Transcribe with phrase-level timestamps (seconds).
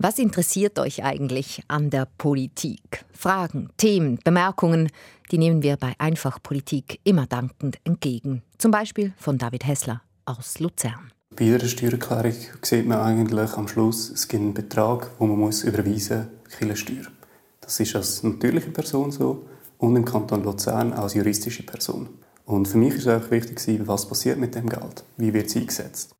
[0.00, 3.04] Was interessiert euch eigentlich an der Politik?
[3.12, 4.92] Fragen, Themen, Bemerkungen,
[5.32, 8.44] die nehmen wir bei Einfach Politik immer dankend entgegen.
[8.58, 11.10] Zum Beispiel von David Hessler aus Luzern.
[11.34, 12.32] Bei jeder Steuererklärung
[12.62, 17.08] sieht man eigentlich am Schluss, es gibt einen Betrag, den man muss überweisen muss, Kirchensteuer.
[17.60, 22.08] Das ist als natürliche Person so und im Kanton Luzern als juristische Person.
[22.44, 26.14] Und für mich ist auch wichtig, was passiert mit dem Geld, wie wird es eingesetzt.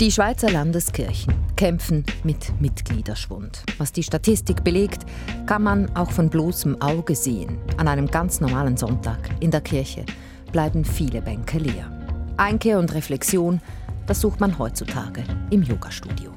[0.00, 3.64] Die Schweizer Landeskirchen kämpfen mit Mitgliederschwund.
[3.78, 5.04] Was die Statistik belegt,
[5.46, 7.58] kann man auch von bloßem Auge sehen.
[7.78, 10.06] An einem ganz normalen Sonntag in der Kirche
[10.52, 11.90] bleiben viele Bänke leer.
[12.36, 13.60] Einkehr und Reflexion,
[14.06, 16.30] das sucht man heutzutage im Yogastudio.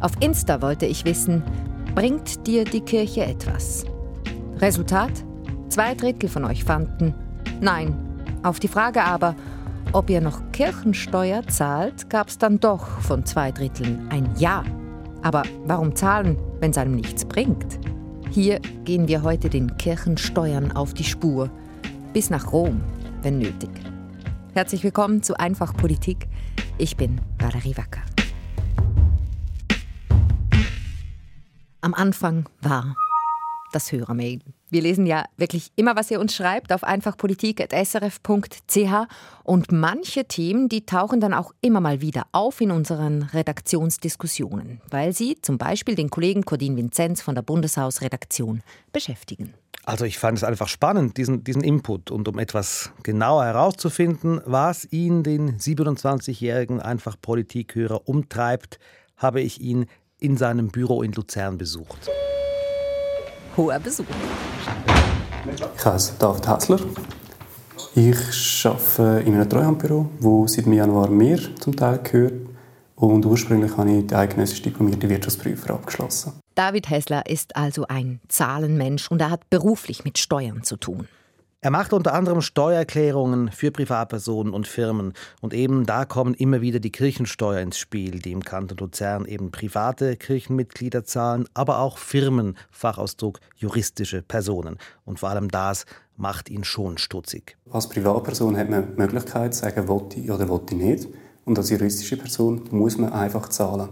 [0.00, 1.42] Auf Insta wollte ich wissen,
[1.94, 3.84] bringt dir die Kirche etwas?
[4.56, 5.12] Resultat?
[5.68, 7.14] Zwei Drittel von euch fanden
[7.60, 7.94] Nein.
[8.42, 9.34] Auf die Frage aber,
[9.96, 14.62] ob ihr noch Kirchensteuer zahlt, gab es dann doch von zwei Dritteln ein Ja.
[15.22, 17.78] Aber warum zahlen, wenn es einem nichts bringt?
[18.30, 21.50] Hier gehen wir heute den Kirchensteuern auf die Spur,
[22.12, 22.82] bis nach Rom,
[23.22, 23.70] wenn nötig.
[24.52, 26.28] Herzlich willkommen zu Einfach Politik.
[26.76, 28.02] Ich bin Valerie Wacker.
[31.80, 32.94] Am Anfang war
[33.72, 34.40] das Hörermail.
[34.68, 39.08] Wir lesen ja wirklich immer, was ihr uns schreibt auf einfachpolitik.srf.ch
[39.44, 45.12] und manche Themen, die tauchen dann auch immer mal wieder auf in unseren Redaktionsdiskussionen, weil
[45.12, 49.54] sie zum Beispiel den Kollegen Cordin Vinzenz von der Bundeshausredaktion beschäftigen.
[49.84, 52.10] Also ich fand es einfach spannend, diesen, diesen Input.
[52.10, 58.80] Und um etwas genauer herauszufinden, was ihn, den 27-jährigen Einfachpolitikhörer, umtreibt,
[59.16, 59.86] habe ich ihn
[60.18, 62.10] in seinem Büro in Luzern besucht
[63.56, 64.04] hoher Besuch.
[65.54, 66.80] Ich heiße David Hässler.
[67.94, 72.34] Ich arbeite in einem Treuhandbüro, das seit Januar mir zum Teil gehört.
[72.96, 76.32] Und ursprünglich habe ich die eidgenössisch diplomierte Wirtschaftsprüfer abgeschlossen.
[76.54, 81.06] David Hessler ist also ein Zahlenmensch und er hat beruflich mit Steuern zu tun.
[81.62, 85.14] Er macht unter anderem Steuererklärungen für Privatpersonen und Firmen.
[85.40, 89.50] Und eben da kommen immer wieder die Kirchensteuer ins Spiel, die im Kanton Luzern eben
[89.50, 94.76] private Kirchenmitglieder zahlen, aber auch Firmen, Fachausdruck juristische Personen.
[95.06, 95.86] Und vor allem das
[96.16, 97.56] macht ihn schon stutzig.
[97.70, 101.08] Als Privatperson hat man die Möglichkeit zu sagen, will ich oder will ich nicht.
[101.46, 103.88] Und als juristische Person muss man einfach zahlen.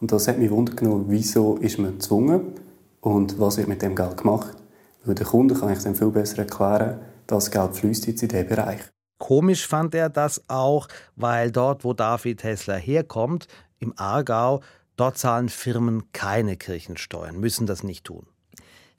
[0.00, 2.54] Und das hat mich wundern wieso ist man gezwungen
[3.00, 4.56] und was wird mit dem Geld gemacht.
[5.04, 8.48] Weil der Kunde kann ich dann viel besser erklären, das Geld fließt jetzt in diesen
[8.48, 8.80] Bereich.
[9.18, 13.46] Komisch fand er das auch, weil dort, wo David Hessler herkommt,
[13.78, 14.60] im Aargau,
[14.96, 18.26] dort zahlen Firmen keine Kirchensteuern, müssen das nicht tun.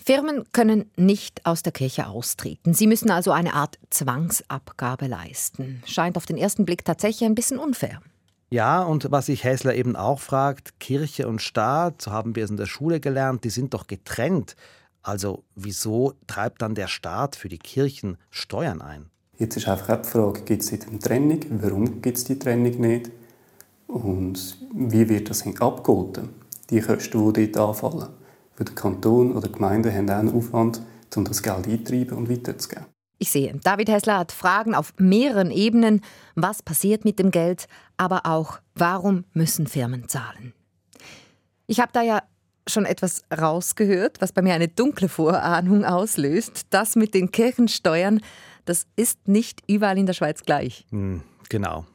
[0.03, 2.75] Firmen können nicht aus der Kirche austreten.
[2.75, 5.81] Sie müssen also eine Art Zwangsabgabe leisten.
[5.85, 8.01] Scheint auf den ersten Blick tatsächlich ein bisschen unfair.
[8.51, 12.51] Ja, und was sich Hessler eben auch fragt, Kirche und Staat, so haben wir es
[12.51, 14.55] in der Schule gelernt, die sind doch getrennt.
[15.05, 19.11] Also wieso treibt dann der Staat für die Kirchen Steuern ein?
[19.37, 21.41] Jetzt ist einfach die Frage, gibt es eine Trennung?
[21.61, 23.11] Warum gibt es die Trennung nicht?
[23.85, 26.29] Und wie wird das abgeholten?
[26.71, 28.09] Die Kosten, die dort anfallen.
[28.55, 30.81] Für den Kanton oder die Gemeinden haben auch einen Aufwand,
[31.15, 32.85] um das Geld einzutreiben und weiterzugeben.
[33.19, 36.01] Ich sehe, David Hessler hat Fragen auf mehreren Ebenen.
[36.33, 37.67] Was passiert mit dem Geld?
[37.97, 40.53] Aber auch, warum müssen Firmen zahlen?
[41.67, 42.23] Ich habe da ja
[42.67, 46.67] schon etwas rausgehört, was bei mir eine dunkle Vorahnung auslöst.
[46.69, 48.21] Das mit den Kirchensteuern,
[48.65, 50.85] das ist nicht überall in der Schweiz gleich.
[50.91, 51.85] Hm, genau.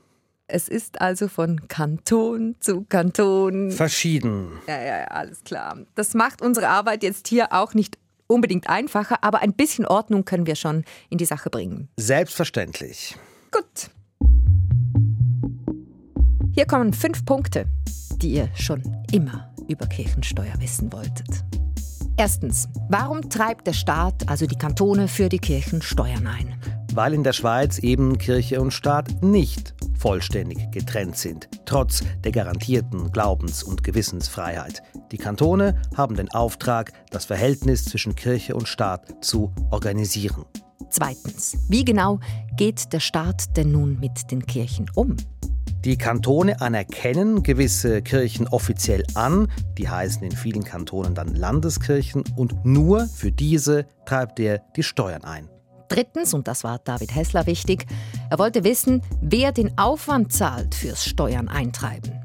[0.46, 3.70] Es ist also von Kanton zu Kanton.
[3.70, 4.50] Verschieden.
[4.66, 5.78] Ja, ja, ja, alles klar.
[5.94, 10.46] Das macht unsere Arbeit jetzt hier auch nicht unbedingt einfacher, aber ein bisschen Ordnung können
[10.46, 11.88] wir schon in die Sache bringen.
[11.96, 13.16] Selbstverständlich.
[13.50, 13.90] Gut.
[16.52, 17.66] Hier kommen fünf Punkte,
[18.16, 18.82] die ihr schon
[19.12, 21.44] immer über Kirchensteuer wissen wolltet.
[22.16, 26.60] Erstens, warum treibt der Staat, also die Kantone, für die Kirchen Steuern ein?
[26.92, 33.12] Weil in der Schweiz eben Kirche und Staat nicht vollständig getrennt sind, trotz der garantierten
[33.12, 34.82] Glaubens- und Gewissensfreiheit.
[35.12, 40.44] Die Kantone haben den Auftrag, das Verhältnis zwischen Kirche und Staat zu organisieren.
[40.90, 42.18] Zweitens, wie genau
[42.56, 45.16] geht der Staat denn nun mit den Kirchen um?
[45.84, 49.48] Die Kantone anerkennen gewisse Kirchen offiziell an,
[49.78, 55.24] die heißen in vielen Kantonen dann Landeskirchen, und nur für diese treibt er die Steuern
[55.24, 55.48] ein.
[55.88, 57.86] Drittens, und das war David Hessler wichtig,
[58.28, 62.19] er wollte wissen, wer den Aufwand zahlt fürs Steuern eintreiben.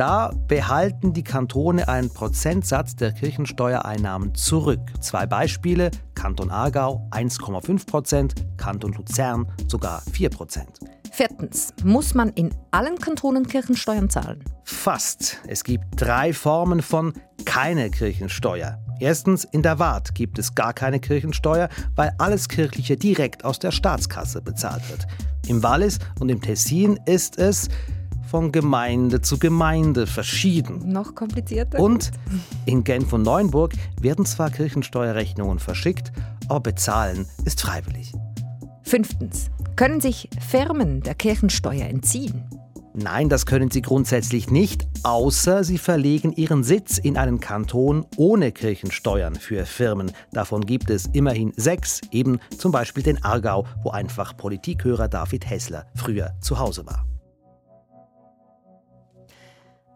[0.00, 4.80] Da behalten die Kantone einen Prozentsatz der Kirchensteuereinnahmen zurück.
[5.00, 10.78] Zwei Beispiele: Kanton Aargau 1,5 Prozent, Kanton Luzern sogar 4 Prozent.
[11.12, 11.74] Viertens.
[11.84, 14.42] Muss man in allen Kantonen Kirchensteuern zahlen?
[14.64, 15.36] Fast.
[15.46, 17.12] Es gibt drei Formen von
[17.44, 18.78] keine Kirchensteuer.
[19.00, 23.70] Erstens, in der Waadt gibt es gar keine Kirchensteuer, weil alles Kirchliche direkt aus der
[23.70, 25.06] Staatskasse bezahlt wird.
[25.46, 27.68] Im Wallis und im Tessin ist es
[28.30, 30.92] von Gemeinde zu Gemeinde verschieden.
[30.92, 31.80] Noch komplizierter?
[31.80, 32.12] Und
[32.64, 36.12] in Genf und Neuenburg werden zwar Kirchensteuerrechnungen verschickt,
[36.48, 38.12] aber bezahlen ist freiwillig.
[38.84, 39.50] Fünftens.
[39.74, 42.44] Können sich Firmen der Kirchensteuer entziehen?
[42.94, 48.52] Nein, das können sie grundsätzlich nicht, außer sie verlegen ihren Sitz in einen Kanton ohne
[48.52, 50.12] Kirchensteuern für Firmen.
[50.32, 55.86] Davon gibt es immerhin sechs, eben zum Beispiel den Aargau, wo einfach Politikhörer David Hessler
[55.94, 57.09] früher zu Hause war.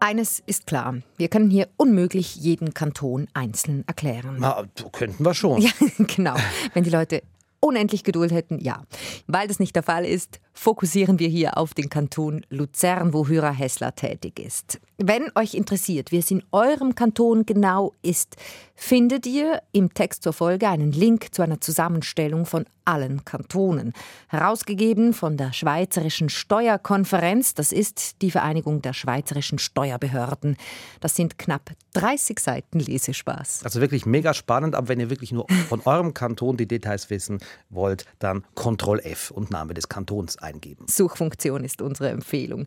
[0.05, 4.35] Eines ist klar, wir können hier unmöglich jeden Kanton einzeln erklären.
[4.37, 5.59] Na, könnten wir schon.
[5.59, 6.35] Ja, genau.
[6.75, 7.23] Wenn die Leute
[7.59, 8.83] unendlich Geduld hätten, ja.
[9.25, 13.51] Weil das nicht der Fall ist, fokussieren wir hier auf den Kanton Luzern, wo Hyra
[13.51, 14.79] Hessler tätig ist.
[14.97, 18.37] Wenn euch interessiert, wie es in eurem Kanton genau ist,
[18.75, 23.93] findet ihr im Text zur Folge einen Link zu einer Zusammenstellung von allen Kantonen.
[24.27, 30.55] Herausgegeben von der Schweizerischen Steuerkonferenz, das ist die Vereinigung der schweizerischen Steuerbehörden.
[31.01, 33.61] Das sind knapp 30 Seiten Lesespaß.
[33.63, 37.39] Also wirklich mega spannend, aber wenn ihr wirklich nur von eurem Kanton die Details wissen
[37.69, 40.85] wollt, dann Ctrl F und Name des Kantons eingeben.
[40.87, 42.65] Suchfunktion ist unsere Empfehlung.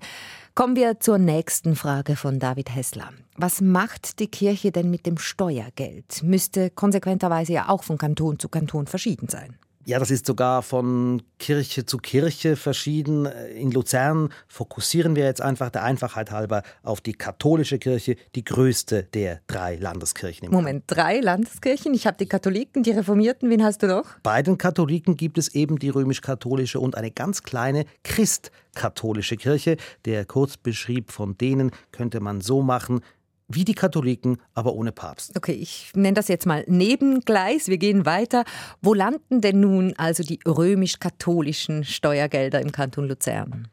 [0.54, 3.10] Kommen wir zur nächsten Frage von David Hessler.
[3.36, 6.22] Was macht die Kirche denn mit dem Steuergeld?
[6.22, 9.56] Müsste konsequenterweise ja auch von Kanton zu Kanton verschieden sein.
[9.88, 13.25] Ja, das ist sogar von Kirche zu Kirche verschieden.
[13.25, 19.05] In Luzern fokussieren wir jetzt einfach der Einfachheit halber auf die katholische Kirche, die größte
[19.05, 20.50] der drei Landeskirchen.
[20.50, 21.94] Moment, drei Landeskirchen?
[21.94, 23.49] Ich habe die Katholiken, die Reformierten.
[23.49, 24.05] Wen hast du noch?
[24.23, 29.79] Bei den Katholiken gibt es eben die römisch-katholische und eine ganz kleine christkatholische Kirche.
[30.05, 33.00] Der Kurzbeschrieb von denen könnte man so machen,
[33.48, 35.36] wie die Katholiken, aber ohne Papst.
[35.36, 37.68] Okay, ich nenne das jetzt mal Nebengleis.
[37.68, 38.44] Wir gehen weiter.
[38.82, 43.68] Wo landen denn nun also die römisch-katholischen Steuergelder im Kanton Luzern?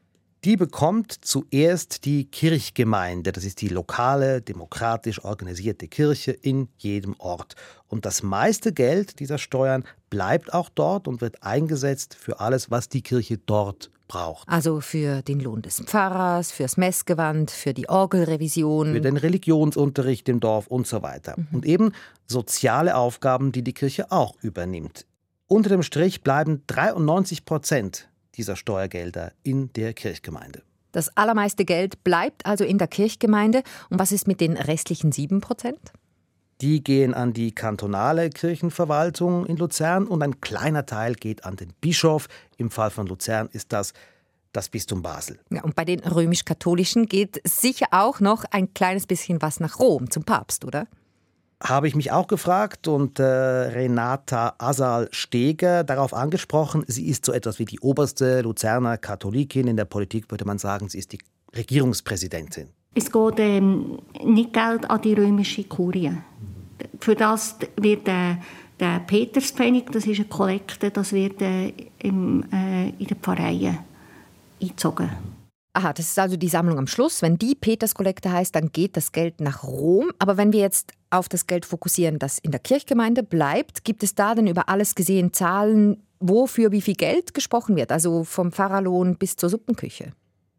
[0.46, 3.32] Die bekommt zuerst die Kirchgemeinde.
[3.32, 7.56] Das ist die lokale, demokratisch organisierte Kirche in jedem Ort.
[7.88, 12.90] Und das meiste Geld dieser Steuern bleibt auch dort und wird eingesetzt für alles, was
[12.90, 14.48] die Kirche dort braucht.
[14.48, 18.94] Also für den Lohn des Pfarrers, fürs Messgewand, für die Orgelrevision.
[18.94, 21.36] Für den Religionsunterricht im Dorf und so weiter.
[21.38, 21.48] Mhm.
[21.52, 21.92] Und eben
[22.28, 25.06] soziale Aufgaben, die die Kirche auch übernimmt.
[25.48, 30.64] Unter dem Strich bleiben 93 Prozent dieser Steuergelder in der Kirchgemeinde.
[30.92, 33.64] Das allermeiste Geld bleibt also in der Kirchgemeinde.
[33.90, 35.92] Und was ist mit den restlichen 7 Prozent?
[36.62, 41.74] Die gehen an die kantonale Kirchenverwaltung in Luzern und ein kleiner Teil geht an den
[41.82, 42.28] Bischof.
[42.58, 43.94] Im Fall von Luzern ist das
[44.56, 45.40] das Bistum Basel.
[45.50, 50.10] Ja, und bei den römisch-katholischen geht sicher auch noch ein kleines bisschen was nach Rom
[50.10, 50.88] zum Papst, oder?
[51.62, 56.84] Habe ich mich auch gefragt und äh, Renata Asal-Steger darauf angesprochen.
[56.88, 59.68] Sie ist so etwas wie die oberste Luzerner Katholikin.
[59.68, 61.20] In der Politik würde man sagen, sie ist die
[61.56, 62.70] Regierungspräsidentin.
[62.98, 66.14] Es geht ähm, nicht Geld an die römische Kurie.
[67.00, 68.38] Für das wird äh,
[68.80, 73.80] der Peterspfennig, das ist eine Kollekte, das wird äh, im, äh, in den Pfarreien
[74.62, 75.10] eingezogen.
[75.74, 77.22] Aha, das ist also die Sammlung am Schluss.
[77.22, 80.12] Wenn die Peterskollekte heißt, dann geht das Geld nach Rom.
[80.20, 84.16] Aber wenn wir jetzt auf das Geld fokussieren, das in der Kirchgemeinde bleibt, gibt es
[84.16, 87.92] da denn über alles gesehen Zahlen, wofür wie viel Geld gesprochen wird?
[87.92, 90.14] Also vom Pfarrerlohn bis zur Suppenküche?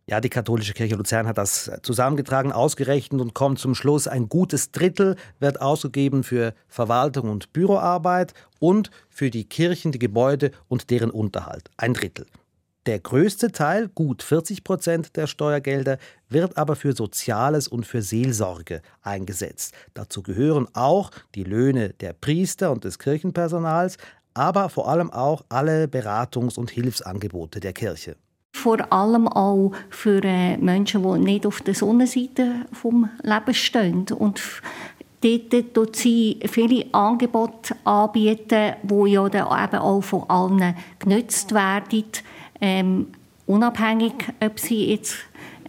[0.09, 4.71] Ja, die katholische Kirche Luzern hat das zusammengetragen, ausgerechnet und kommt zum Schluss, ein gutes
[4.71, 11.11] Drittel wird ausgegeben für Verwaltung und Büroarbeit und für die Kirchen, die Gebäude und deren
[11.11, 11.71] Unterhalt.
[11.77, 12.27] Ein Drittel.
[12.87, 15.99] Der größte Teil, gut 40 Prozent der Steuergelder,
[16.29, 19.75] wird aber für Soziales und für Seelsorge eingesetzt.
[19.95, 23.97] Dazu gehören auch die Löhne der Priester und des Kirchenpersonals,
[24.35, 28.15] aber vor allem auch alle Beratungs- und Hilfsangebote der Kirche
[28.67, 34.07] vor allem auch für äh, Menschen, die nicht auf der Sonnenseite vom Lebens stehen.
[34.19, 34.43] Und
[35.23, 42.07] dort tut sie viele Angebote anbieten, die ja eben auch von allen genutzt werden,
[42.61, 43.07] ähm,
[43.47, 45.15] unabhängig, ob sie jetzt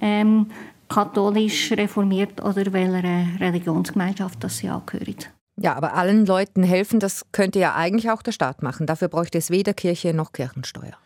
[0.02, 0.48] ähm,
[0.90, 5.26] katholisch reformiert oder welcher Religionsgemeinschaft das sie angehören.
[5.62, 8.88] Ja, aber allen Leuten helfen, das könnte ja eigentlich auch der Staat machen.
[8.88, 10.98] Dafür bräuchte es weder Kirche noch Kirchensteuer.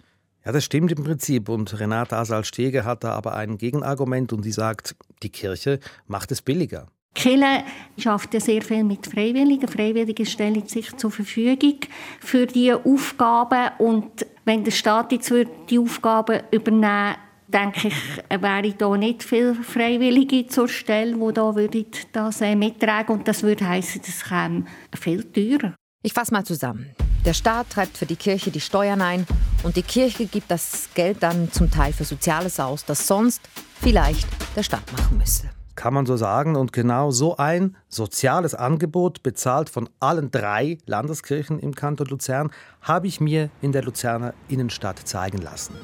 [0.46, 1.50] Ja, das stimmt im Prinzip.
[1.50, 6.42] Und Renate Asal-Stege hat da aber ein Gegenargument und sie sagt, die Kirche macht es
[6.42, 6.88] billiger.
[7.16, 7.64] Die Kirche
[7.98, 9.68] schafft ja sehr viel mit Freiwilligen.
[9.68, 11.80] Freiwillige stellen sich zur Verfügung
[12.20, 13.72] für diese Aufgaben.
[13.80, 15.32] Und wenn der Staat jetzt
[15.70, 17.16] die Aufgaben übernehmen
[17.52, 23.28] denke ich, wäre da nicht viel Freiwillige zur Stelle, die da das äh, mittragen und
[23.28, 24.66] das würde heißen, das käme
[24.98, 25.76] viel teurer.
[26.02, 26.96] Ich fasse mal zusammen.
[27.26, 29.28] Der Staat treibt für die Kirche die Steuern ein
[29.62, 33.42] und die Kirche gibt das Geld dann zum Teil für Soziales aus, das sonst
[33.80, 35.50] vielleicht der Staat machen müsse.
[35.76, 36.56] Kann man so sagen.
[36.56, 42.50] Und genau so ein soziales Angebot, bezahlt von allen drei Landeskirchen im Kanton Luzern,
[42.82, 45.76] habe ich mir in der Luzerner Innenstadt zeigen lassen.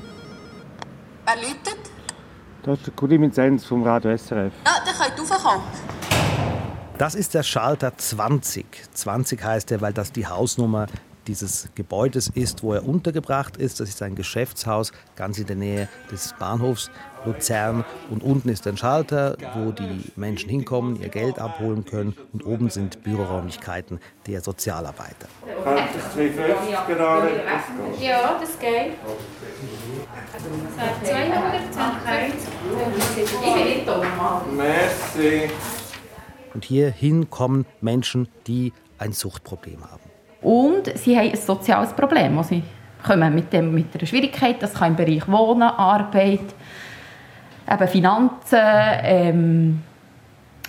[1.26, 1.92] Wer läutet?
[2.64, 4.54] Das ist der Kuli Sens vom Radio SRF.
[4.66, 5.64] Ja, der könnt raufkommen.
[6.98, 8.66] Das ist der Schalter 20.
[8.92, 10.88] 20 heißt er, weil das die Hausnummer
[11.28, 13.80] dieses Gebäudes ist, wo er untergebracht ist.
[13.80, 16.90] Das ist ein Geschäftshaus ganz in der Nähe des Bahnhofs
[17.26, 17.84] Luzern.
[18.10, 22.16] Und unten ist ein Schalter, wo die Menschen hinkommen, ihr Geld abholen können.
[22.34, 25.28] Und oben sind Büroräumlichkeiten der Sozialarbeiter.
[28.00, 28.94] Ja, das geht.
[31.72, 32.48] 250.
[33.18, 34.42] Ich bin nicht da.
[34.56, 35.50] Merci.
[36.54, 40.07] Und hierhin kommen Menschen, die ein Suchtproblem haben.
[40.48, 42.38] Und sie haben ein soziales Problem.
[42.38, 42.64] Also sie
[43.06, 46.40] kommen mit, dem, mit einer Schwierigkeit, das kann im Bereich Wohnen, Arbeit,
[47.70, 49.82] eben Finanzen, ähm,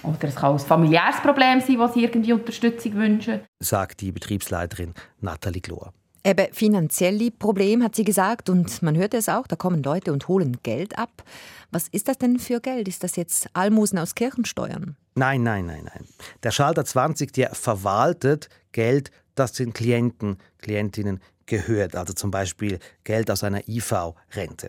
[0.02, 3.40] oder es kann auch ein familiäres Problem sein, wo sie irgendwie Unterstützung wünschen.
[3.61, 5.92] Sagt die Betriebsleiterin Nathalie Glor.
[6.25, 10.26] Eben finanzielle Problem, hat sie gesagt, und man hört es auch, da kommen Leute und
[10.26, 11.23] holen Geld ab.
[11.70, 12.88] Was ist das denn für Geld?
[12.88, 14.97] Ist das jetzt Almosen aus Kirchensteuern?
[15.14, 16.04] Nein, nein, nein, nein.
[16.42, 23.30] Der Schalter 20, der verwaltet Geld das den Klienten, Klientinnen gehört, also zum Beispiel Geld
[23.30, 24.68] aus einer IV-Rente.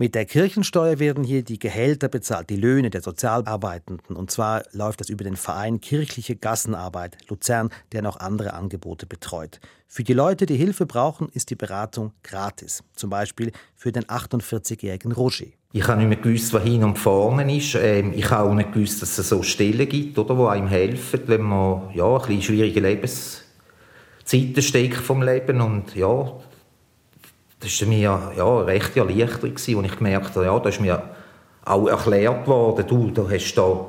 [0.00, 4.16] Mit der Kirchensteuer werden hier die Gehälter bezahlt, die Löhne der Sozialarbeitenden.
[4.16, 9.60] Und zwar läuft das über den Verein Kirchliche Gassenarbeit Luzern, der noch andere Angebote betreut.
[9.88, 12.82] Für die Leute, die Hilfe brauchen, ist die Beratung gratis.
[12.96, 15.48] Zum Beispiel für den 48-jährigen Roger.
[15.74, 17.74] Ich habe nicht mehr gewusst, was hin und vorne ist.
[17.74, 21.42] Ähm, ich habe auch nicht gewusst, dass es so Stellen gibt, die einem helfen, wenn
[21.42, 23.42] man ja, ein bisschen schwierige Lebens
[24.30, 26.32] Zeiten steckt vom Leben und ja,
[27.58, 31.02] das war mir ja, recht Erleichterung, als ich gemerkt habe, ja, da ist mir
[31.64, 33.86] auch erklärt worden, du, da hast da,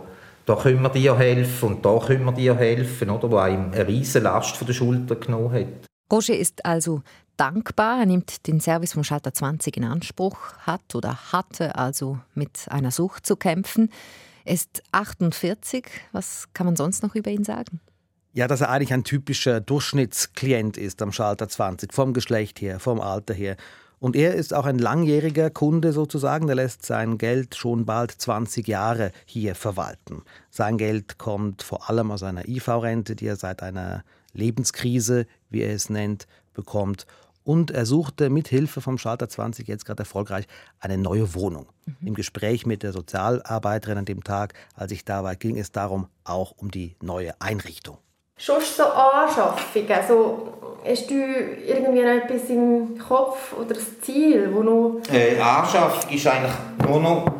[0.47, 3.87] da können wir dir helfen und da können wir dir helfen, oder, wo einem eine
[3.87, 5.89] riesige Last von der Schulter genommen hat.
[6.11, 7.03] Roger ist also
[7.37, 7.99] dankbar.
[7.99, 12.89] Er nimmt den Service vom Schalter 20 in Anspruch, hat oder hatte also mit einer
[12.89, 13.91] Sucht zu kämpfen.
[14.43, 15.85] Er ist 48.
[16.13, 17.79] Was kann man sonst noch über ihn sagen?
[18.33, 23.01] Ja, dass er eigentlich ein typischer Durchschnittsklient ist am Schalter 20, vom Geschlecht her, vom
[23.01, 23.57] Alter her.
[23.99, 28.67] Und er ist auch ein langjähriger Kunde sozusagen, der lässt sein Geld schon bald 20
[28.67, 30.23] Jahre hier verwalten.
[30.49, 35.75] Sein Geld kommt vor allem aus einer IV-Rente, die er seit einer Lebenskrise, wie er
[35.75, 37.05] es nennt, bekommt.
[37.43, 40.47] Und er suchte mit Hilfe vom Schalter 20 jetzt gerade erfolgreich
[40.79, 41.67] eine neue Wohnung.
[41.85, 42.07] Mhm.
[42.07, 46.07] Im Gespräch mit der Sozialarbeiterin an dem Tag, als ich da war, ging es darum
[46.23, 47.97] auch um die neue Einrichtung.
[48.43, 50.47] Schon so Anschaffungen, also
[50.83, 55.01] hast du irgendwie noch etwas im Kopf oder das Ziel, wo noch...
[55.13, 56.51] Äh, Anschaffung ist eigentlich
[56.87, 57.31] nur noch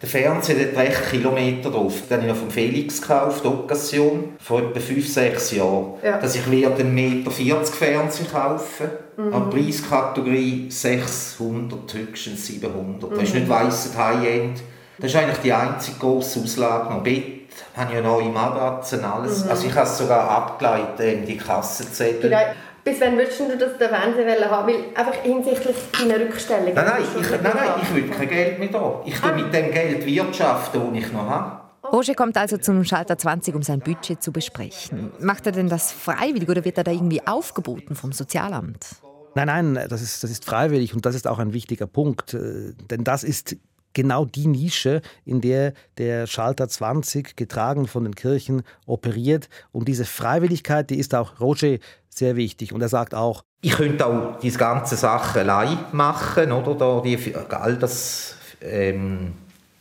[0.00, 1.94] der Fernseher, der hat recht Kilometer drauf.
[2.08, 5.94] Den habe ich noch vom Felix gekauft, die Occasion, vor etwa 5, 6 Jahren.
[6.04, 6.18] Ja.
[6.18, 8.90] Dass ich werde einen Meter 40 Fernseher kaufen.
[9.16, 9.34] Mhm.
[9.34, 13.10] An Preiskategorie 600, höchstens 700.
[13.10, 13.14] Mhm.
[13.14, 14.62] Das ist nicht weiss High-End.
[14.98, 17.02] Das ist eigentlich die einzige grosse Auslage noch.
[17.02, 17.35] Bett
[17.76, 19.44] habe ich ja neue Matratzen, alles.
[19.44, 19.50] Mhm.
[19.50, 22.30] Also ich habe es sogar abgeleitet, in die Kassenzettel.
[22.30, 22.42] Genau.
[22.84, 24.68] Bis wann würdest du das den Fernseher haben?
[24.68, 26.72] Weil einfach hinsichtlich deiner Rückstellung.
[26.72, 29.02] Nein, nein, ich, nein, nein, ich will kein Geld mehr da.
[29.04, 29.34] Ich will ah.
[29.34, 31.60] mit dem Geld wirtschaften, das ich noch habe.
[31.92, 35.10] Roger kommt also zum Schalter 20, um sein Budget zu besprechen.
[35.20, 38.86] Macht er denn das freiwillig oder wird er da irgendwie aufgeboten vom Sozialamt?
[39.34, 42.34] Nein, nein, das ist, das ist freiwillig und das ist auch ein wichtiger Punkt.
[42.34, 43.56] Äh, denn das ist
[43.96, 49.48] genau die Nische, in der der Schalter 20, getragen von den Kirchen, operiert.
[49.72, 51.78] Und diese Freiwilligkeit, die ist auch Roger
[52.10, 52.72] sehr wichtig.
[52.74, 56.74] Und er sagt auch, ich könnte auch diese ganze Sache allein machen, oder?
[56.74, 59.32] Da die, all das ähm,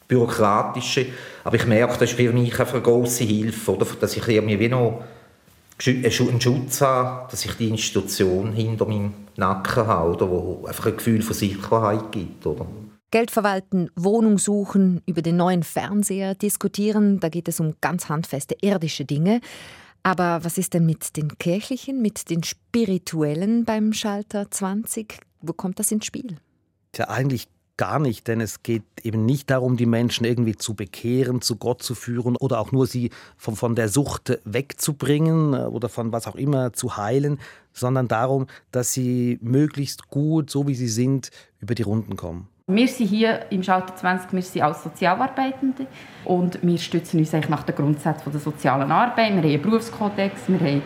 [0.07, 1.07] Bürokratische.
[1.43, 3.85] Aber ich merke, das ist für mich eine große Hilfe, oder?
[3.99, 5.03] dass ich mir wie noch
[5.85, 10.29] einen Schutz habe, dass ich die Institution hinter meinem Nacken habe, oder?
[10.29, 12.45] wo einfach ein Gefühl von Sicherheit gibt.
[12.47, 12.65] Oder?
[13.11, 18.55] Geld verwalten, Wohnung suchen, über den neuen Fernseher diskutieren, da geht es um ganz handfeste
[18.61, 19.41] irdische Dinge.
[20.03, 25.19] Aber was ist denn mit den kirchlichen, mit den spirituellen beim Schalter 20?
[25.41, 26.37] Wo kommt das ins Spiel?
[26.91, 27.47] Tja, eigentlich
[27.77, 31.83] gar nicht, denn es geht eben nicht darum, die Menschen irgendwie zu bekehren, zu Gott
[31.83, 36.27] zu führen oder auch nur sie von, von der Sucht wegzubringen äh, oder von was
[36.27, 37.39] auch immer zu heilen,
[37.73, 42.47] sondern darum, dass sie möglichst gut, so wie sie sind, über die Runden kommen.
[42.67, 45.85] Wir sind hier im Schalter 20, wir sind als Sozialarbeitende
[46.23, 49.33] und wir stützen uns eigentlich nach den Grundsätzen der sozialen Arbeit.
[49.33, 50.81] Wir haben einen Berufskodex, wir haben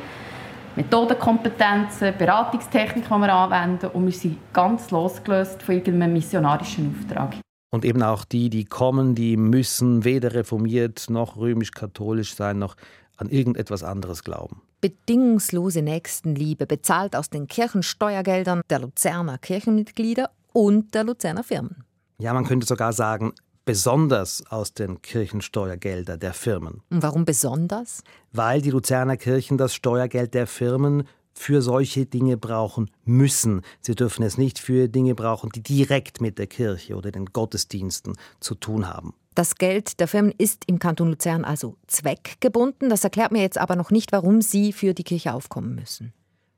[0.76, 7.38] Methodenkompetenzen, Beratungstechnik, die wir anwenden und wir sind ganz losgelöst von irgendeinem missionarischen Auftrag.
[7.72, 12.76] Und eben auch die, die kommen, die müssen weder reformiert noch römisch-katholisch sein, noch
[13.16, 14.62] an irgendetwas anderes glauben.
[14.82, 21.84] Bedingungslose Nächstenliebe, bezahlt aus den Kirchensteuergeldern der Luzerner Kirchenmitglieder und der Luzerner Firmen.
[22.18, 23.34] Ja, man könnte sogar sagen,
[23.66, 26.82] besonders aus den Kirchensteuergeldern der Firmen.
[26.90, 28.04] Und warum besonders?
[28.32, 31.04] Weil die Luzerner Kirchen das Steuergeld der Firmen
[31.34, 33.62] für solche Dinge brauchen müssen.
[33.82, 38.16] Sie dürfen es nicht für Dinge brauchen, die direkt mit der Kirche oder den Gottesdiensten
[38.40, 39.14] zu tun haben.
[39.36, 42.90] Das Geld der Firmen ist im Kanton Luzern also zweckgebunden.
[42.90, 46.12] Das erklärt mir jetzt aber noch nicht, warum Sie für die Kirche aufkommen müssen.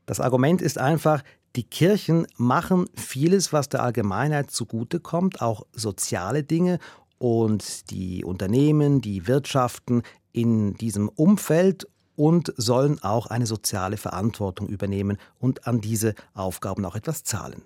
[0.08, 1.24] Das Argument ist einfach,
[1.56, 6.80] die Kirchen machen vieles, was der Allgemeinheit zugutekommt, auch soziale Dinge.
[7.18, 15.18] Und die Unternehmen, die Wirtschaften in diesem Umfeld und sollen auch eine soziale Verantwortung übernehmen
[15.40, 17.62] und an diese Aufgaben auch etwas zahlen.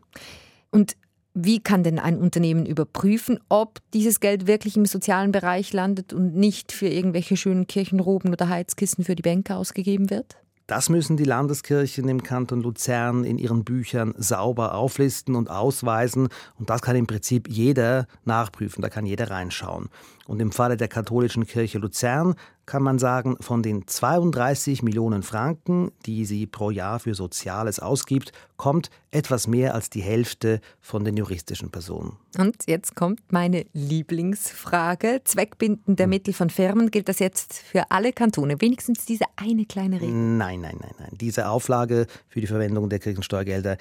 [0.71, 0.97] Und
[1.33, 6.35] wie kann denn ein Unternehmen überprüfen, ob dieses Geld wirklich im sozialen Bereich landet und
[6.35, 10.37] nicht für irgendwelche schönen Kirchenroben oder Heizkissen für die Bänke ausgegeben wird?
[10.67, 16.29] Das müssen die Landeskirchen im Kanton Luzern in ihren Büchern sauber auflisten und ausweisen.
[16.57, 19.89] Und das kann im Prinzip jeder nachprüfen, da kann jeder reinschauen.
[20.27, 25.91] Und im Falle der katholischen Kirche Luzern kann man sagen, von den 32 Millionen Franken,
[26.05, 31.15] die sie pro Jahr für Soziales ausgibt, kommt etwas mehr als die Hälfte von den
[31.15, 32.17] juristischen Personen.
[32.39, 35.21] Und jetzt kommt meine Lieblingsfrage.
[35.23, 36.09] Zweckbinden der hm.
[36.09, 38.59] Mittel von Firmen, gilt das jetzt für alle Kantone?
[38.61, 40.13] Wenigstens diese eine kleine Regel?
[40.15, 41.11] Nein, nein, nein, nein.
[41.13, 43.77] Diese Auflage für die Verwendung der Kirchensteuergelder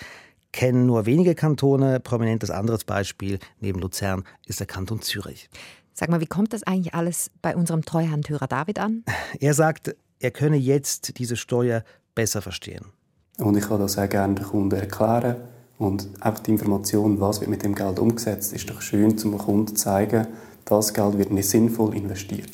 [0.52, 2.00] kennen nur wenige Kantone.
[2.00, 5.48] Prominentes anderes Beispiel neben Luzern ist der Kanton Zürich.
[5.96, 9.04] Sag mal, wie kommt das eigentlich alles bei unserem Treuhandhörer David an?
[9.40, 11.84] Er sagt, er könne jetzt diese Steuer
[12.14, 12.86] besser verstehen.
[13.38, 15.36] Und ich kann das sehr gerne den Kunden erklären.
[15.78, 19.68] Und einfach die Information, was wird mit dem Geld umgesetzt, ist doch schön, zum Kunden
[19.68, 20.26] zu zeigen,
[20.64, 22.48] das Geld wird nicht sinnvoll investiert.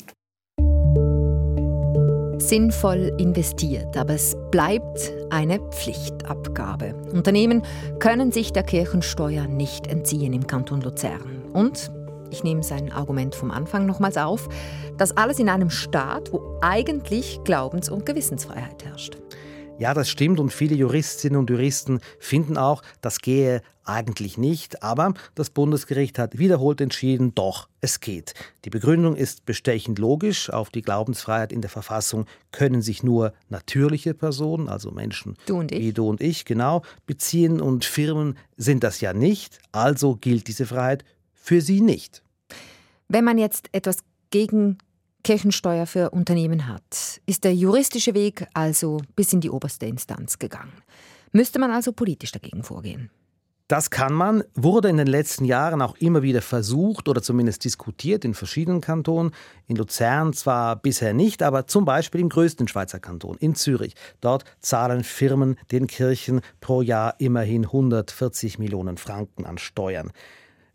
[2.39, 6.95] Sinnvoll investiert, aber es bleibt eine Pflichtabgabe.
[7.13, 7.61] Unternehmen
[7.99, 11.43] können sich der Kirchensteuer nicht entziehen im Kanton Luzern.
[11.53, 11.91] Und
[12.31, 14.49] ich nehme sein Argument vom Anfang nochmals auf,
[14.97, 19.17] das alles in einem Staat, wo eigentlich Glaubens- und Gewissensfreiheit herrscht.
[19.77, 25.15] Ja, das stimmt und viele Juristinnen und Juristen finden auch, das gehe eigentlich nicht, aber
[25.33, 28.35] das Bundesgericht hat wiederholt entschieden, doch, es geht.
[28.63, 30.51] Die Begründung ist bestechend logisch.
[30.51, 35.93] Auf die Glaubensfreiheit in der Verfassung können sich nur natürliche Personen, also Menschen du wie
[35.93, 39.57] du und ich, genau, beziehen und Firmen sind das ja nicht.
[39.71, 41.03] Also gilt diese Freiheit
[41.41, 42.23] für sie nicht.
[43.07, 43.97] Wenn man jetzt etwas
[44.29, 44.77] gegen
[45.23, 50.73] Kirchensteuer für Unternehmen hat, ist der juristische Weg also bis in die oberste Instanz gegangen.
[51.31, 53.09] Müsste man also politisch dagegen vorgehen?
[53.71, 58.25] Das kann man, wurde in den letzten Jahren auch immer wieder versucht oder zumindest diskutiert
[58.25, 59.31] in verschiedenen Kantonen.
[59.67, 63.95] In Luzern zwar bisher nicht, aber zum Beispiel im größten Schweizer Kanton, in Zürich.
[64.19, 70.11] Dort zahlen Firmen den Kirchen pro Jahr immerhin 140 Millionen Franken an Steuern.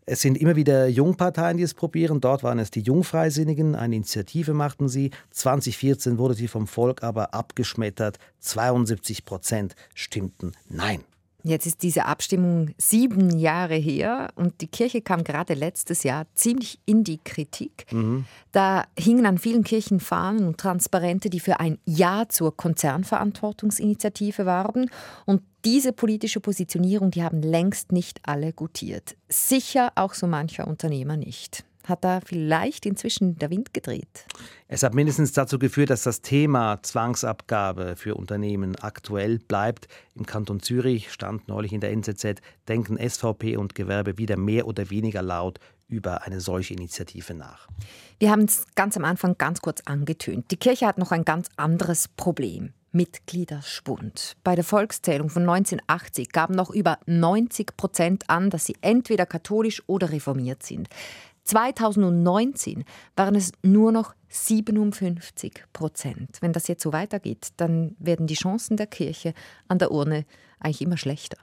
[0.09, 2.21] Es sind immer wieder Jungparteien, die es probieren.
[2.21, 3.75] Dort waren es die Jungfreisinnigen.
[3.75, 5.11] Eine Initiative machten sie.
[5.31, 8.17] 2014 wurde sie vom Volk aber abgeschmettert.
[8.39, 11.03] 72 Prozent stimmten Nein.
[11.47, 16.79] Jetzt ist diese Abstimmung sieben Jahre her und die Kirche kam gerade letztes Jahr ziemlich
[16.85, 17.85] in die Kritik.
[17.91, 18.25] Mhm.
[18.51, 24.89] Da hingen an vielen Kirchen Fahnen und Transparente, die für ein Ja zur Konzernverantwortungsinitiative waren.
[25.25, 29.15] Und diese politische Positionierung, die haben längst nicht alle gutiert.
[29.29, 34.25] Sicher auch so mancher Unternehmer nicht hat da vielleicht inzwischen der Wind gedreht?
[34.67, 39.87] Es hat mindestens dazu geführt, dass das Thema Zwangsabgabe für Unternehmen aktuell bleibt.
[40.15, 44.89] Im Kanton Zürich stand neulich in der NZZ, denken SVP und Gewerbe wieder mehr oder
[44.89, 47.67] weniger laut über eine solche Initiative nach.
[48.19, 50.51] Wir haben es ganz am Anfang ganz kurz angetönt.
[50.51, 52.73] Die Kirche hat noch ein ganz anderes Problem.
[52.91, 54.37] Mitgliederschwund.
[54.43, 59.83] Bei der Volkszählung von 1980 gaben noch über 90 Prozent an, dass sie entweder katholisch
[59.87, 60.87] oder reformiert sind.
[61.47, 62.83] 2019
[63.15, 66.37] waren es nur noch 57 Prozent.
[66.41, 69.33] Wenn das jetzt so weitergeht, dann werden die Chancen der Kirche
[69.67, 70.25] an der Urne
[70.59, 71.37] eigentlich immer schlechter.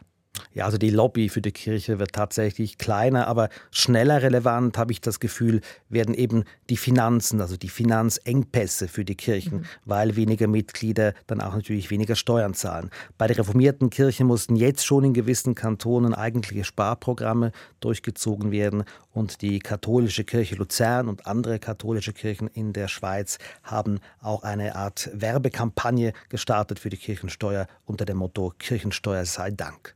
[0.53, 5.01] Ja, also die Lobby für die Kirche wird tatsächlich kleiner, aber schneller relevant, habe ich
[5.01, 9.65] das Gefühl, werden eben die Finanzen, also die Finanzengpässe für die Kirchen, mhm.
[9.85, 12.91] weil weniger Mitglieder dann auch natürlich weniger Steuern zahlen.
[13.19, 19.43] Bei der reformierten Kirche mussten jetzt schon in gewissen Kantonen eigentliche Sparprogramme durchgezogen werden und
[19.43, 25.11] die katholische Kirche Luzern und andere katholische Kirchen in der Schweiz haben auch eine Art
[25.13, 29.95] Werbekampagne gestartet für die Kirchensteuer unter dem Motto Kirchensteuer sei Dank.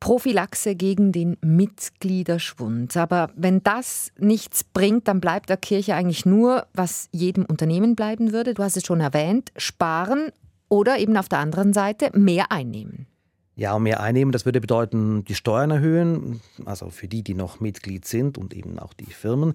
[0.00, 2.96] Prophylaxe gegen den Mitgliederschwund.
[2.96, 8.32] Aber wenn das nichts bringt, dann bleibt der Kirche eigentlich nur, was jedem Unternehmen bleiben
[8.32, 8.54] würde.
[8.54, 10.30] Du hast es schon erwähnt, sparen
[10.68, 13.06] oder eben auf der anderen Seite mehr einnehmen.
[13.58, 18.04] Ja, mehr einnehmen, das würde bedeuten, die Steuern erhöhen, also für die, die noch Mitglied
[18.04, 19.54] sind und eben auch die Firmen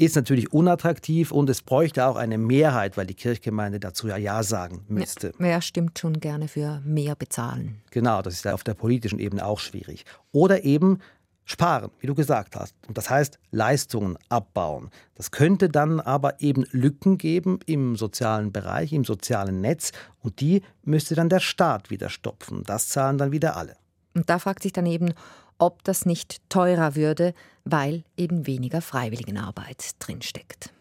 [0.00, 4.42] ist natürlich unattraktiv und es bräuchte auch eine Mehrheit, weil die Kirchgemeinde dazu ja Ja
[4.42, 5.28] sagen müsste.
[5.28, 7.82] Ja, wer stimmt schon gerne für mehr bezahlen?
[7.90, 10.06] Genau, das ist ja auf der politischen Ebene auch schwierig.
[10.32, 11.00] Oder eben
[11.44, 12.74] sparen, wie du gesagt hast.
[12.88, 14.90] Und das heißt Leistungen abbauen.
[15.16, 20.62] Das könnte dann aber eben Lücken geben im sozialen Bereich, im sozialen Netz und die
[20.82, 22.62] müsste dann der Staat wieder stopfen.
[22.64, 23.76] Das zahlen dann wieder alle.
[24.14, 25.12] Und da fragt sich dann eben,
[25.58, 30.72] ob das nicht teurer würde, weil eben weniger Freiwilligenarbeit drinsteckt.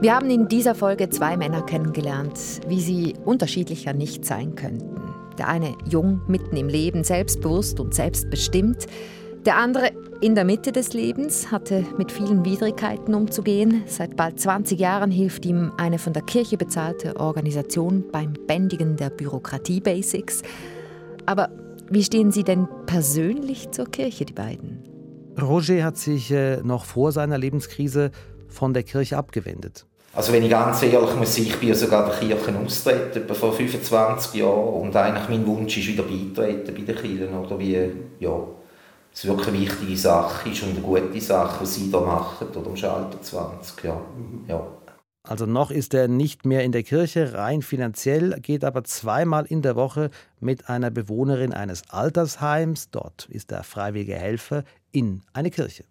[0.00, 5.00] Wir haben in dieser Folge zwei Männer kennengelernt, wie sie unterschiedlicher nicht sein könnten.
[5.38, 8.86] Der eine jung, mitten im Leben, selbstbewusst und selbstbestimmt.
[9.46, 13.82] Der andere in der Mitte des Lebens, hatte mit vielen Widrigkeiten umzugehen.
[13.86, 19.10] Seit bald 20 Jahren hilft ihm eine von der Kirche bezahlte Organisation beim Bändigen der
[19.10, 20.42] Bürokratie-Basics.
[21.26, 21.50] Aber
[21.92, 24.82] wie stehen Sie denn persönlich zur Kirche, die beiden?
[25.40, 28.10] Roger hat sich äh, noch vor seiner Lebenskrise
[28.48, 29.86] von der Kirche abgewendet.
[30.14, 34.34] Also wenn ich ganz ehrlich muss ich bin ja sogar der Kirche austreten, vor 25
[34.40, 34.82] Jahren.
[34.82, 37.34] Und eigentlich mein Wunsch ist wieder beitreten bei den Kirchen.
[37.34, 38.38] Oder wie, ja,
[39.14, 42.66] es wirklich eine wichtige Sache ist und eine gute Sache, was Sie da machen, oder
[42.66, 44.00] am Schalter 20, ja.
[44.48, 44.66] ja.
[45.24, 49.62] Also noch ist er nicht mehr in der Kirche, rein finanziell, geht aber zweimal in
[49.62, 55.84] der Woche mit einer Bewohnerin eines Altersheims, dort ist er freiwilliger Helfer, in eine Kirche.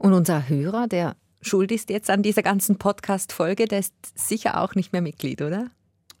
[0.00, 4.74] Und unser Hörer, der schuld ist jetzt an dieser ganzen Podcast-Folge, der ist sicher auch
[4.74, 5.70] nicht mehr Mitglied, oder?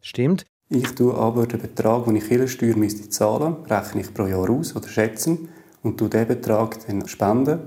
[0.00, 0.44] Stimmt.
[0.68, 4.74] Ich tue aber den Betrag, den ich Kirchensteuer müsste zahlen, rechne ich pro Jahr aus
[4.74, 5.48] oder schätzen
[5.82, 7.60] und du diesen Betrag dann spenden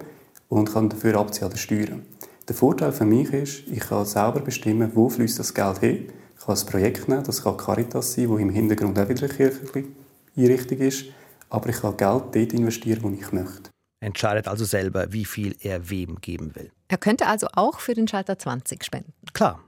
[0.48, 2.06] und kann dafür abziehen an den Steuern.
[2.50, 6.12] Der Vorteil für mich ist, ich kann selber bestimmen, wo fließt das Geld hin.
[6.36, 9.34] Ich kann ein Projekt nehmen, das kann Caritas sein, wo im Hintergrund auch wieder eine
[9.34, 9.88] kirchliche
[10.36, 11.06] Einrichtung ist,
[11.52, 13.70] aber ich kann Geld dort investieren, wo ich möchte.
[14.00, 16.72] Entscheidet also selber, wie viel er wem geben will.
[16.88, 19.14] Er könnte also auch für den Schalter 20 spenden.
[19.34, 19.60] Klar.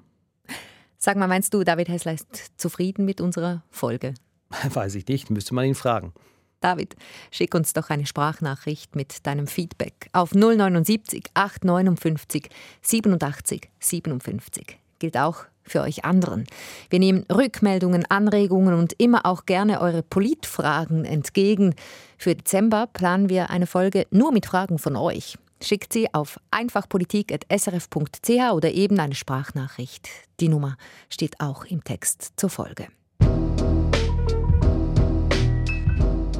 [0.97, 4.15] Sag mal, meinst du, David Hessler ist zufrieden mit unserer Folge?
[4.73, 6.13] Weiß ich nicht, müsste man ihn fragen.
[6.61, 6.95] David,
[7.31, 12.49] schick uns doch eine Sprachnachricht mit deinem Feedback auf 079 859
[12.81, 14.77] 87 57.
[14.99, 16.45] Gilt auch für euch anderen.
[16.89, 21.75] Wir nehmen Rückmeldungen, Anregungen und immer auch gerne eure Politfragen entgegen.
[22.17, 25.37] Für Dezember planen wir eine Folge nur mit Fragen von euch.
[25.63, 30.09] Schickt sie auf einfachpolitik.srf.ch oder eben eine Sprachnachricht.
[30.39, 30.75] Die Nummer
[31.09, 32.87] steht auch im Text zur Folge.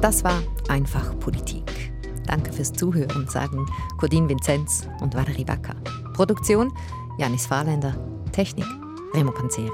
[0.02, 1.92] Das war Einfach Politik.
[2.26, 3.64] Danke fürs Zuhören, sagen
[3.98, 5.76] Codin Vinzenz und Valerie Wacker.
[6.14, 6.72] Produktion
[7.18, 7.94] Janis Fahrländer.
[8.32, 8.66] Technik
[9.14, 9.70] Remo Canzeri.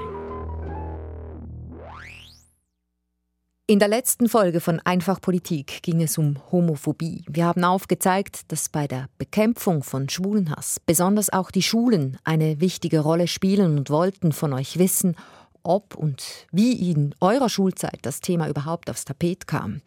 [3.65, 7.25] In der letzten Folge von Einfach Politik ging es um Homophobie.
[7.27, 12.99] Wir haben aufgezeigt, dass bei der Bekämpfung von Schwulenhass besonders auch die Schulen eine wichtige
[12.99, 15.15] Rolle spielen und wollten von euch wissen,
[15.63, 19.81] ob und wie in eurer Schulzeit das Thema überhaupt aufs Tapet kam.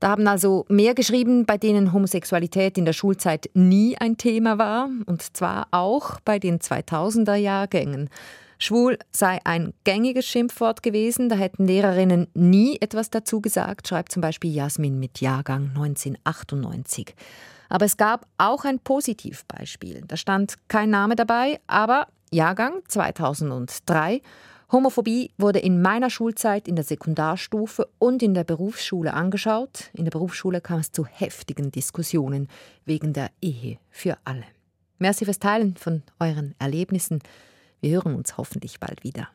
[0.00, 4.88] Da haben also mehr geschrieben, bei denen Homosexualität in der Schulzeit nie ein Thema war,
[5.04, 8.08] und zwar auch bei den 2000er Jahrgängen.
[8.58, 14.22] Schwul sei ein gängiges Schimpfwort gewesen, da hätten Lehrerinnen nie etwas dazu gesagt, schreibt zum
[14.22, 17.14] Beispiel Jasmin mit Jahrgang 1998.
[17.68, 20.02] Aber es gab auch ein Positivbeispiel.
[20.06, 24.22] Da stand kein Name dabei, aber Jahrgang 2003
[24.72, 29.90] Homophobie wurde in meiner Schulzeit in der Sekundarstufe und in der Berufsschule angeschaut.
[29.94, 32.46] In der Berufsschule kam es zu heftigen Diskussionen
[32.84, 34.44] wegen der Ehe für alle.
[34.98, 37.20] Merci fürs Teilen von euren Erlebnissen.
[37.80, 39.28] Wir hören uns hoffentlich bald wieder.